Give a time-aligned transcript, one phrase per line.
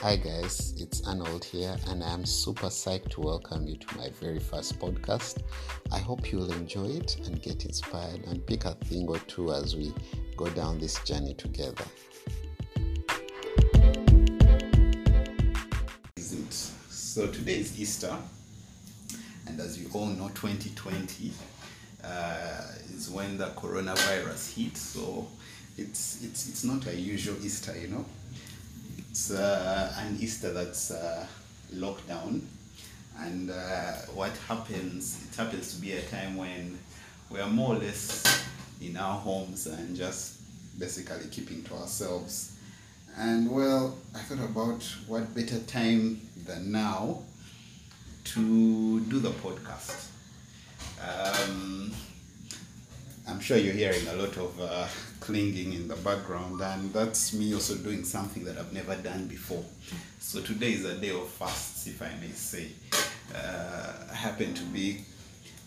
[0.00, 4.38] Hi, guys, it's Arnold here, and I'm super psyched to welcome you to my very
[4.38, 5.42] first podcast.
[5.90, 9.74] I hope you'll enjoy it and get inspired and pick a thing or two as
[9.74, 9.92] we
[10.36, 11.84] go down this journey together.
[16.16, 18.16] So today is Easter,
[19.48, 21.32] and as you all know, 2020
[22.04, 22.62] uh,
[22.94, 24.76] is when the coronavirus hit.
[24.76, 25.26] So
[25.76, 28.04] it's it's it's not a usual Easter, you know.
[29.18, 31.26] It's uh, an Easter that's uh,
[31.72, 32.40] locked down,
[33.18, 35.18] and uh, what happens?
[35.28, 36.78] It happens to be a time when
[37.28, 38.44] we are more or less
[38.80, 42.56] in our homes and just basically keeping to ourselves.
[43.16, 47.24] And well, I thought about what better time than now
[48.26, 50.10] to do the podcast.
[51.02, 51.92] Um,
[53.28, 54.86] I'm sure you're hearing a lot of uh,
[55.20, 59.64] clinging in the background, and that's me also doing something that I've never done before.
[60.18, 62.68] So today is a day of fasts, if I may say.
[63.34, 65.02] Uh, I happen to be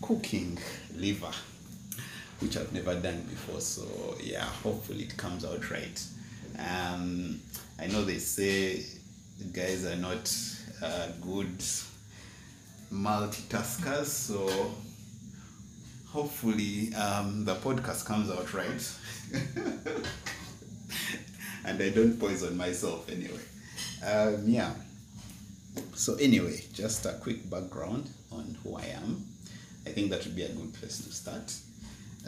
[0.00, 0.58] cooking
[0.96, 1.30] liver,
[2.40, 3.60] which I've never done before.
[3.60, 6.04] So yeah, hopefully it comes out right.
[6.58, 7.40] Um,
[7.78, 8.84] I know they say
[9.52, 10.36] guys are not
[10.82, 11.58] uh, good
[12.92, 14.72] multitaskers, so
[16.12, 18.92] hopefully um, the podcast comes out right.
[21.64, 23.40] and I don't poison myself anyway.
[24.06, 24.74] Um, yeah.
[25.94, 29.24] So, anyway, just a quick background on who I am.
[29.86, 31.54] I think that would be a good place to start.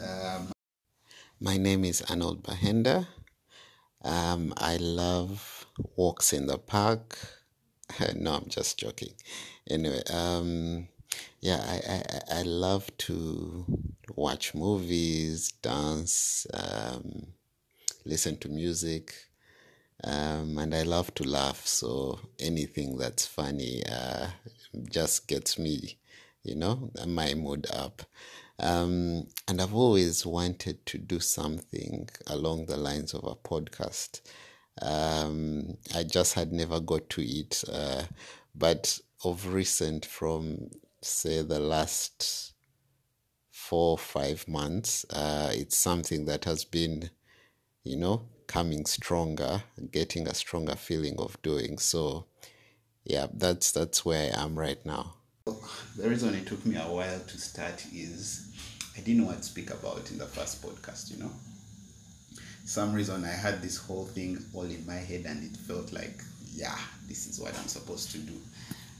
[0.01, 0.51] Um,
[1.39, 3.07] My name is Arnold Bahenda.
[4.03, 7.19] Um, I love walks in the park.
[8.15, 9.13] no, I'm just joking.
[9.69, 10.87] Anyway, um,
[11.41, 13.65] yeah, I, I, I love to
[14.15, 17.27] watch movies, dance, um,
[18.05, 19.13] listen to music,
[20.03, 21.65] um, and I love to laugh.
[21.65, 24.27] So anything that's funny uh,
[24.89, 25.97] just gets me,
[26.43, 28.03] you know, my mood up.
[28.57, 34.21] Um, and I've always wanted to do something along the lines of a podcast.
[34.81, 37.63] Um, I just had never got to it.
[37.71, 38.03] Uh,
[38.53, 40.69] but of recent, from
[41.07, 42.53] say the last
[43.51, 47.09] four, five months, uh, it's something that has been,
[47.83, 51.77] you know, coming stronger, getting a stronger feeling of doing.
[51.77, 52.25] So,
[53.03, 55.15] yeah, that's that's where I am right now.
[55.45, 58.51] The reason it took me a while to start is
[58.97, 61.31] I didn't know what to speak about in the first podcast, you know.
[62.65, 66.19] Some reason I had this whole thing all in my head and it felt like,
[66.53, 66.77] yeah,
[67.07, 68.33] this is what I'm supposed to do.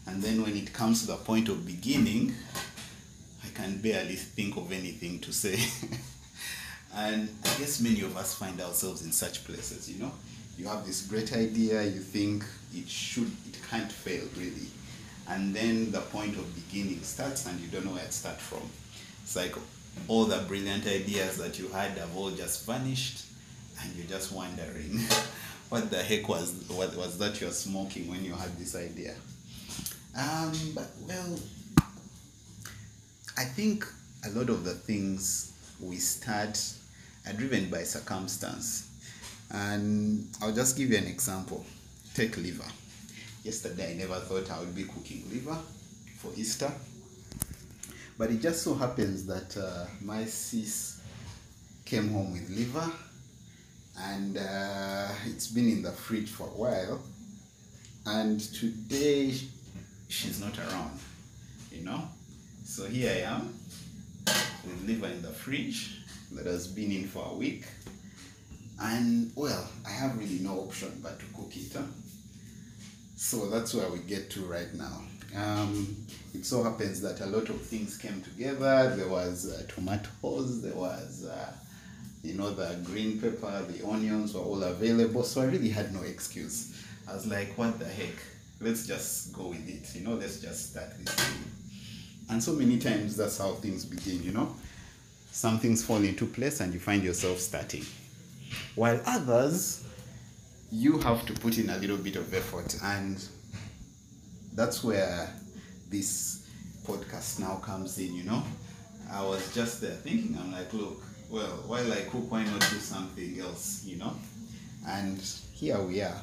[0.07, 2.33] And then when it comes to the point of beginning,
[3.43, 5.59] I can barely think of anything to say.
[6.95, 10.11] and I guess many of us find ourselves in such places, you know.
[10.57, 14.67] You have this great idea, you think it should, it can't fail really.
[15.27, 18.61] And then the point of beginning starts and you don't know where to start from.
[19.23, 19.55] It's like
[20.07, 23.25] all the brilliant ideas that you had have all just vanished
[23.81, 24.99] and you're just wondering
[25.69, 29.15] what the heck was what was that you're smoking when you had this idea.
[30.17, 31.39] Um, but well,
[33.37, 33.85] I think
[34.25, 36.57] a lot of the things we start
[37.27, 38.89] are driven by circumstance.
[39.51, 41.65] And I'll just give you an example.
[42.13, 42.63] Take liver.
[43.43, 45.57] Yesterday, I never thought I would be cooking liver
[46.17, 46.71] for Easter.
[48.17, 51.01] But it just so happens that uh, my sis
[51.83, 52.91] came home with liver
[53.99, 57.01] and uh, it's been in the fridge for a while.
[58.05, 59.33] And today,
[60.07, 60.99] she's not around,
[61.71, 62.07] you know?
[62.63, 63.53] So here I am
[64.65, 66.01] with liver in the fridge
[66.31, 67.63] that has been in for a week.
[68.81, 71.71] And well, I have really no option but to cook it.
[71.73, 71.83] Huh?
[73.15, 75.01] So that's where we get to right now.
[75.35, 75.95] Um,
[76.33, 78.95] it so happens that a lot of things came together.
[78.95, 81.51] There was uh, tomatoes, there was, uh,
[82.23, 85.23] you know, the green pepper, the onions were all available.
[85.23, 86.73] So I really had no excuse.
[87.07, 88.15] I was like, what the heck?
[88.59, 89.95] Let's just go with it.
[89.95, 91.43] You know, let's just start this thing.
[92.29, 94.55] And so many times that's how things begin, you know.
[95.31, 97.85] Some things fall into place and you find yourself starting.
[98.75, 99.85] While others,
[100.71, 102.77] you have to put in a little bit of effort.
[102.83, 103.23] And
[104.53, 105.29] that's where
[105.89, 106.49] this
[106.85, 108.43] podcast now comes in, you know.
[109.11, 112.77] I was just there thinking, I'm like, look, well, while I cook, why not do
[112.77, 114.13] something else, you know?
[114.87, 115.19] And
[115.53, 116.21] here we are.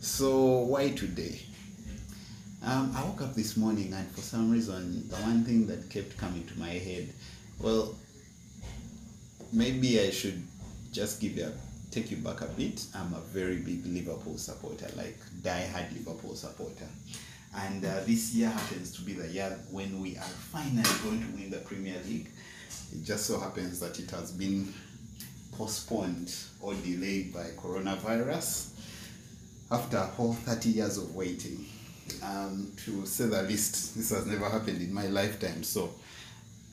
[0.00, 1.40] So, why today?
[2.62, 6.16] Um, I woke up this morning and for some reason, the one thing that kept
[6.16, 7.08] coming to my head,
[7.60, 7.94] well,
[9.52, 10.42] maybe I should
[10.92, 11.52] just give a
[11.90, 16.86] take you back a bit, I'm a very big Liverpool supporter, like die-hard Liverpool supporter.
[17.56, 21.36] And uh, this year happens to be the year when we are finally going to
[21.36, 22.28] win the Premier League.
[22.92, 24.72] It just so happens that it has been
[25.56, 28.70] postponed or delayed by coronavirus
[29.70, 31.64] after a whole 30 years of waiting.
[32.22, 35.62] Um, to say the least, this has never happened in my lifetime.
[35.62, 35.94] So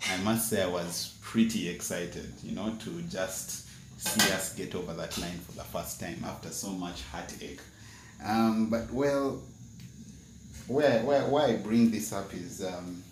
[0.10, 3.68] I must say I was pretty excited, you know, to just
[3.98, 7.60] see us get over that line for the first time after so much heartache.
[8.24, 9.42] Um, but well,
[10.68, 13.04] where, where, why I bring this up is um,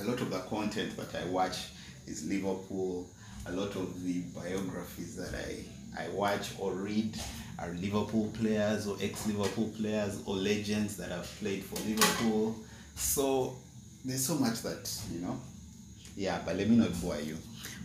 [0.00, 1.68] a lot of the content that I watch
[2.06, 3.08] is Liverpool.
[3.46, 7.18] A lot of the biographies that I, I watch or read
[7.58, 12.56] are Liverpool players or ex-Liverpool players or legends that have played for Liverpool.
[12.94, 13.56] So
[14.04, 15.38] there's so much that, you know,
[16.16, 17.36] yeah, but let me not bore you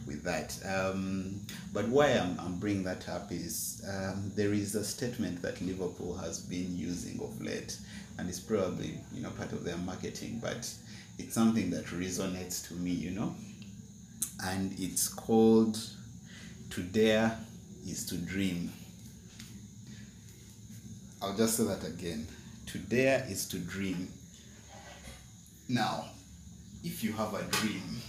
[0.07, 0.57] with that.
[0.65, 1.39] Um,
[1.71, 6.15] but why I'm, I'm bringing that up is um, there is a statement that Liverpool
[6.17, 7.77] has been using of late,
[8.17, 10.71] and it's probably you know part of their marketing, but
[11.19, 13.35] it's something that resonates to me, you know,
[14.43, 15.79] and it's called
[16.71, 17.37] "To Dare
[17.87, 18.71] is to Dream."
[21.23, 22.27] I'll just say that again.
[22.67, 24.09] To dare is to dream.
[25.69, 26.05] Now,
[26.83, 28.01] if you have a dream,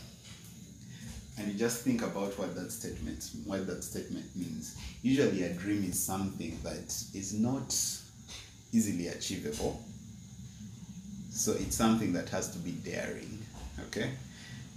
[1.38, 5.84] and you just think about what that statement what that statement means usually a dream
[5.84, 7.75] is something that is not
[8.72, 9.82] easily achievable
[11.31, 13.38] so it's something that has to be daring
[13.88, 14.10] okay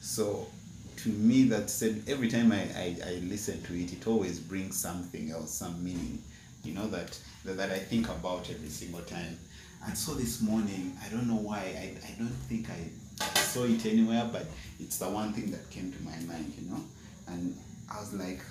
[0.01, 0.48] so
[0.95, 4.75] to me that said every time I, I, I listen to it it always brings
[4.75, 6.24] something else some meaning
[6.68, 9.38] you know that, that that i think about every single time
[9.86, 13.64] and so this morning i don't know why i, I don't think i I saw
[13.64, 14.46] it anywhere, but
[14.80, 16.84] it's the one thing that came to my mind, you know.
[17.28, 17.58] And
[17.92, 18.42] I was like,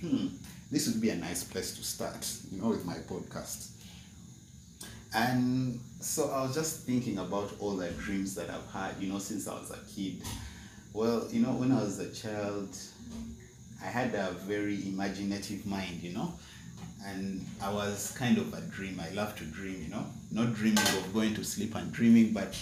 [0.00, 0.26] hmm,
[0.70, 3.70] this would be a nice place to start, you know, with my podcast.
[5.14, 9.18] And so I was just thinking about all the dreams that I've had, you know,
[9.18, 10.22] since I was a kid.
[10.92, 12.76] Well, you know, when I was a child,
[13.82, 16.34] I had a very imaginative mind, you know,
[17.04, 19.00] and I was kind of a dream.
[19.00, 22.56] I love to dream, you know, not dreaming of going to sleep and dreaming, but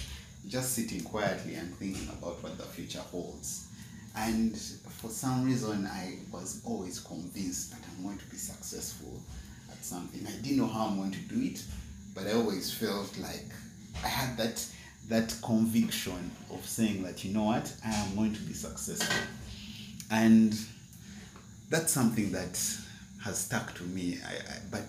[0.48, 3.66] just sitting quietly and thinking about what the future holds.
[4.16, 9.20] And for some reason, I was always convinced that I'm going to be successful
[9.70, 10.26] at something.
[10.26, 11.62] I didn't know how I'm going to do it,
[12.14, 13.46] but I always felt like
[14.04, 14.66] I had that
[15.08, 19.26] that conviction of saying that you know what, I am going to be successful.
[20.10, 20.56] And
[21.70, 22.58] that's something that
[23.24, 24.18] has stuck to me.
[24.26, 24.82] I, I, but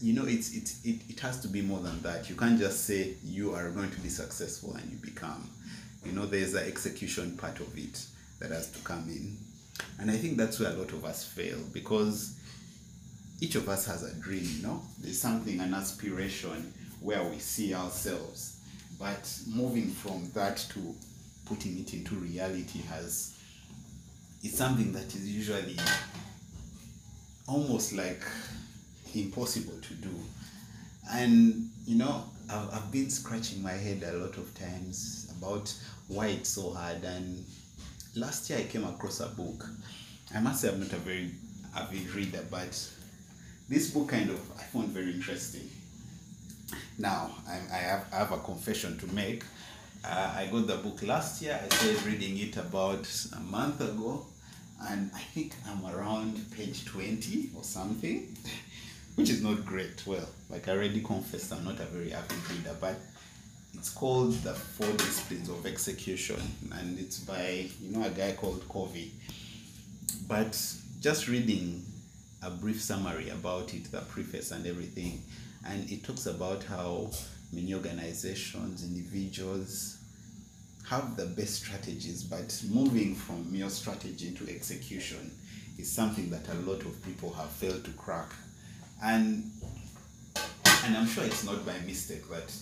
[0.00, 2.28] you know it's, it's it, it has to be more than that.
[2.28, 5.48] You can't just say you are going to be successful and you become.
[6.04, 8.04] You know there's the execution part of it
[8.40, 9.36] that has to come in.
[9.98, 12.38] And i think that's where a lot of us fail because
[13.40, 14.82] each of us has a dream you know?
[15.00, 18.60] There's something an aspiration where we see ourselves.
[18.98, 20.94] But moving from that to
[21.46, 23.36] putting it into reality has
[24.44, 25.76] it's something that is usually
[27.46, 28.22] almost like
[29.14, 30.14] impossible to do.
[31.10, 35.74] And you know, I've, I've been scratching my head a lot of times about
[36.08, 37.02] why it's so hard.
[37.04, 37.44] And
[38.14, 39.66] last year I came across a book.
[40.34, 41.30] I must say I'm not a very
[41.76, 42.88] avid reader, but
[43.68, 45.68] this book kind of I found very interesting.
[46.98, 49.44] Now I, I, have, I have a confession to make.
[50.04, 51.60] Uh, I got the book last year.
[51.62, 54.26] I started reading it about a month ago,
[54.88, 58.36] and I think I'm around page 20 or something.
[59.14, 60.06] which is not great.
[60.06, 62.96] Well, like I already confessed, I'm not a very avid reader, but
[63.74, 66.40] it's called The Four Disciplines of Execution,
[66.72, 69.12] and it's by you know a guy called Covey.
[70.28, 70.58] But
[71.00, 71.84] just reading
[72.42, 75.22] a brief summary about it, the preface and everything,
[75.66, 77.10] and it talks about how
[77.52, 79.98] many organizations, individuals
[80.88, 85.30] have the best strategies, but moving from mere strategy to execution
[85.78, 88.28] is something that a lot of people have failed to crack
[89.02, 89.50] and
[90.84, 92.52] and I'm sure it's not by mistake that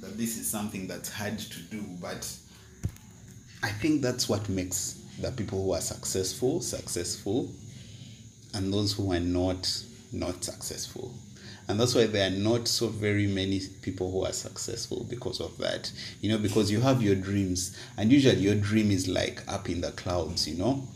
[0.00, 2.32] that this is something that's hard to do, but
[3.62, 7.52] I think that's what makes the people who are successful successful,
[8.54, 9.68] and those who are not
[10.12, 11.14] not successful.
[11.68, 15.56] And that's why there are not so very many people who are successful because of
[15.58, 15.92] that.
[16.22, 19.82] You know, because you have your dreams, and usually your dream is like up in
[19.82, 20.88] the clouds, you know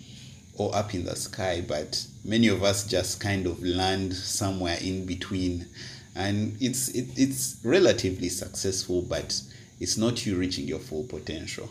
[0.56, 5.06] or up in the sky, but many of us just kind of land somewhere in
[5.06, 5.66] between.
[6.14, 9.40] And it's it, it's relatively successful, but
[9.80, 11.70] it's not you reaching your full potential.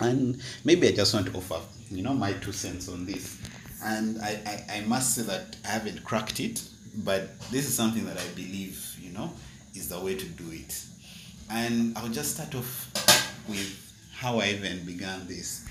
[0.00, 1.60] And maybe I just want to offer,
[1.90, 3.36] you know, my two cents on this.
[3.84, 6.62] and I, I, I must say that I haven't cracked it,
[6.96, 9.32] but this is something that I believe, you know,
[9.74, 10.84] is the way to do it.
[11.50, 12.88] And I'll just start off
[13.48, 13.78] with
[14.14, 15.64] how I even began this,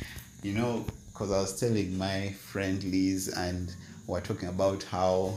[0.43, 3.73] you know, because I was telling my friend Liz, and
[4.07, 5.33] we are talking about how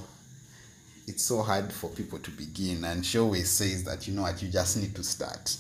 [1.07, 4.43] it's so hard for people to begin, and she always says that, you know what,
[4.43, 5.57] you just need to start,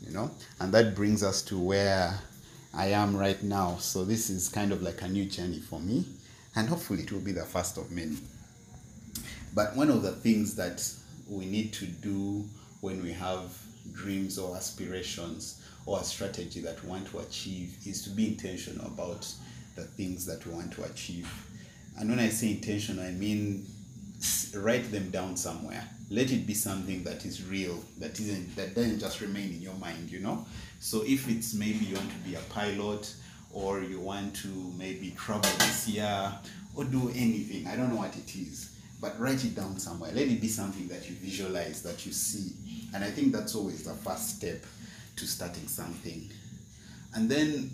[0.00, 2.18] you know, and that brings us to where
[2.74, 3.76] I am right now.
[3.78, 6.04] So this is kind of like a new journey for me
[6.56, 8.16] and hopefully it will be the first of many.
[9.54, 10.88] But one of the things that
[11.28, 12.44] we need to do
[12.80, 13.56] when we have
[13.92, 18.86] dreams or aspirations or a strategy that we want to achieve is to be intentional
[18.86, 19.26] about
[19.76, 21.28] the things that we want to achieve.
[21.98, 23.66] And when I say intentional, I mean
[24.54, 25.84] write them down somewhere.
[26.10, 29.74] Let it be something that is real, that isn't that doesn't just remain in your
[29.74, 30.44] mind, you know.
[30.80, 33.14] So if it's maybe you want to be a pilot,
[33.52, 36.32] or you want to maybe travel this year
[36.74, 37.66] or do anything.
[37.66, 40.10] I don't know what it is, but write it down somewhere.
[40.12, 42.52] Let it be something that you visualize, that you see.
[42.94, 44.64] And I think that's always the first step
[45.16, 46.30] to starting something.
[47.14, 47.70] And then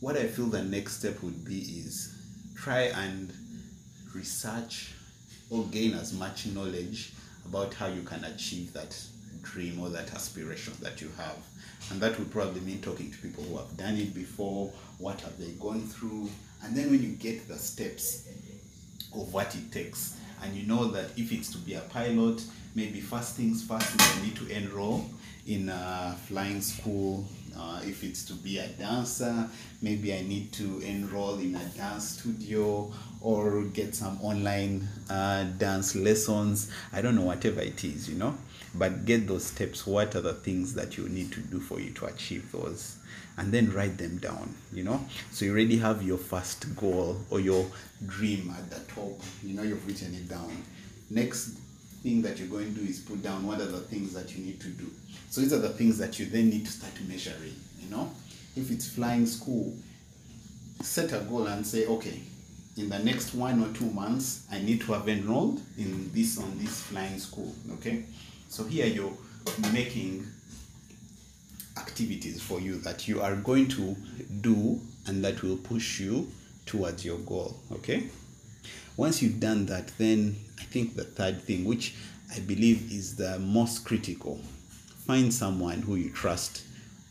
[0.00, 2.14] what I feel the next step would be is
[2.56, 3.32] try and
[4.14, 4.92] research
[5.50, 7.12] or gain as much knowledge
[7.44, 8.98] about how you can achieve that
[9.42, 11.36] dream or that aspiration that you have.
[11.90, 15.38] And that would probably mean talking to people who have done it before, what have
[15.38, 16.30] they gone through,
[16.64, 18.28] and then when you get the steps
[19.14, 22.42] of what it takes, and you know that if it's to be a pilot,
[22.74, 25.04] maybe first things first I need to enroll
[25.46, 27.24] in a flying school.
[27.56, 29.46] Uh, if it's to be a dancer,
[29.82, 35.94] maybe I need to enroll in a dance studio or get some online uh, dance
[35.94, 36.70] lessons.
[36.92, 38.36] I don't know, whatever it is, you know
[38.74, 39.86] but get those steps.
[39.86, 42.96] What are the things that you need to do for you to achieve those?
[43.38, 45.04] And then write them down you know?
[45.30, 47.66] So you already have your first goal or your
[48.06, 49.20] dream at the top.
[49.42, 50.62] You know you've written it down.
[51.10, 51.56] Next
[52.02, 54.44] thing that you're going to do is put down what are the things that you
[54.44, 54.90] need to do.
[55.30, 58.10] So these are the things that you then need to start measuring you know?
[58.54, 59.74] If it's flying school
[60.82, 62.20] set a goal and say okay
[62.76, 66.58] in the next one or two months i need to have enrolled in this on
[66.58, 68.04] this flying school okay
[68.52, 69.14] so here you're
[69.72, 70.26] making
[71.78, 73.96] activities for you that you are going to
[74.42, 76.30] do and that will push you
[76.66, 77.56] towards your goal.
[77.72, 78.10] Okay?
[78.98, 81.94] Once you've done that, then I think the third thing, which
[82.30, 84.38] I believe is the most critical,
[85.06, 86.64] find someone who you trust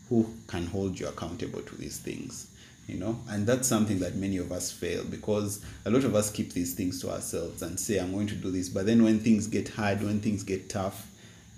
[0.10, 2.52] who can hold you accountable to these things
[2.88, 6.32] you know and that's something that many of us fail because a lot of us
[6.32, 9.20] keep these things to ourselves and say i'm going to do this but then when
[9.20, 11.11] things get hard when things get tough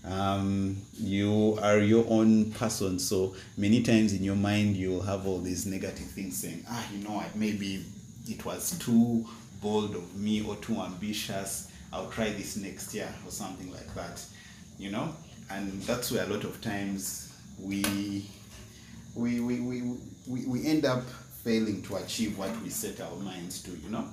[0.05, 5.39] um, you are your own person so many times in your mind you'll have all
[5.39, 7.36] these negative things saying ah you know what?
[7.36, 7.86] Maybe
[8.27, 9.25] it was too
[9.62, 11.69] bold of me or too ambitious.
[11.93, 14.22] I'll try this next year or something like that
[14.77, 15.13] you know?
[15.50, 18.25] And that's where a lot of times we
[19.15, 19.81] we we, we,
[20.27, 21.03] we, we end up
[21.43, 24.07] failing to achieve what we set our minds to you know?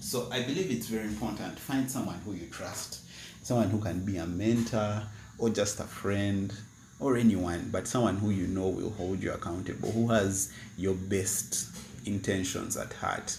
[0.00, 1.58] So i believe it's very important.
[1.58, 3.00] Find someone who you trust
[3.44, 5.02] someone who can be a mentor
[5.38, 6.52] or just a friend
[6.98, 11.68] or anyone, but someone who you know will hold you accountable, who has your best
[12.06, 13.38] intentions at heart.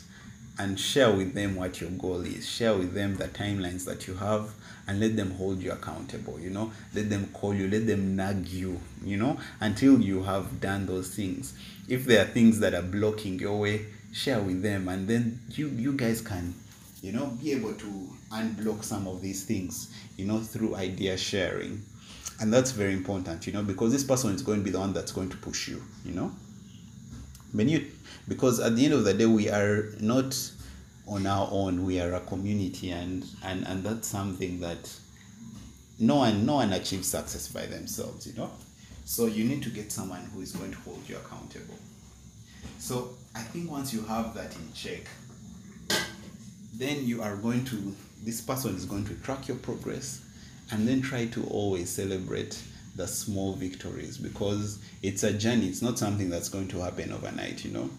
[0.57, 2.47] And share with them what your goal is.
[2.47, 4.51] Share with them the timelines that you have
[4.88, 6.71] and let them hold you accountable, you know.
[6.93, 11.09] Let them call you, let them nag you, you know, until you have done those
[11.09, 11.57] things.
[11.89, 15.67] If there are things that are blocking your way, share with them and then you
[15.67, 16.53] you guys can
[17.05, 21.83] you know, be able to unblock some of these things, you know, through idea sharing.
[22.41, 24.91] And that's very important, you know, because this person is going to be the one
[24.91, 26.31] that's going to push you, you know.
[27.51, 27.85] When you,
[28.27, 30.35] because at the end of the day, we are not
[31.07, 31.85] on our own.
[31.85, 34.91] We are a community, and and and that's something that
[36.00, 38.50] no one no one achieves success by themselves, you know.
[39.05, 41.77] So you need to get someone who is going to hold you accountable.
[42.79, 45.07] So I think once you have that in check,
[46.77, 50.22] then you are going to this person is going to track your progress
[50.72, 52.62] and then try to always celebrate
[52.96, 55.67] the small victories because it's a journey.
[55.67, 57.89] It's not something that's going to happen overnight you know?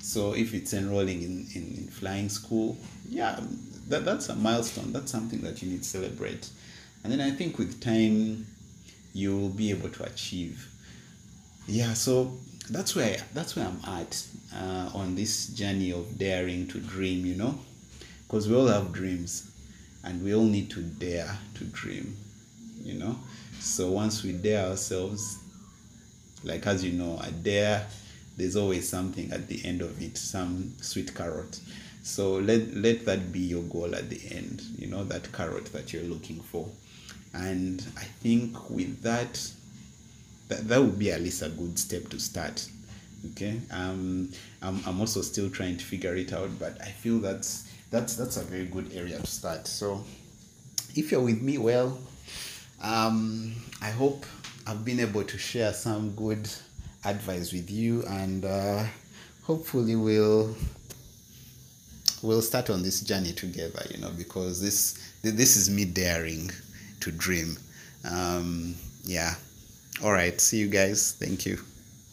[0.00, 2.76] So if it's enrolling in, in, in flying school
[3.08, 3.40] yeah
[3.88, 4.92] that, that's a milestone.
[4.92, 6.48] That's something that you need to celebrate.
[7.04, 8.46] And then i think with time
[9.12, 10.68] you'll be able to achieve.
[11.68, 12.32] Yeah so
[12.68, 17.36] that's where that's where i'm at uh, on this journey of daring to dream you
[17.36, 17.56] know
[18.26, 19.50] because we all have dreams
[20.04, 22.16] and we all need to dare to dream
[22.86, 23.16] you know?
[23.58, 25.38] So once we dare ourselves
[26.44, 27.86] like as you know a dare
[28.36, 31.58] there's always something at the end of it some sweet carrot.
[32.02, 35.92] So let let that be your goal at the end you know that carrot that
[35.92, 36.68] you're looking for.
[37.34, 39.50] And i think with that
[40.48, 42.68] that, that would be at least a good step to start
[43.32, 43.60] okay?
[43.70, 44.30] Um
[44.62, 48.36] I'm, I'm also still trying to figure it out but i feel that's that's that's
[48.36, 49.66] a very good area to start.
[49.66, 50.04] So
[50.94, 51.98] if you're with me well
[52.82, 54.24] um i hope
[54.66, 56.48] i've been able to share some good
[57.04, 58.82] advice with you and uh,
[59.44, 60.54] hopefully we'll
[62.22, 66.50] we'll start on this journey together you know because this this is me daring
[67.00, 67.56] to dream.
[68.08, 68.74] Um
[69.04, 69.34] yeah.
[70.02, 70.40] All right.
[70.40, 71.16] See you guys.
[71.18, 71.58] Thank you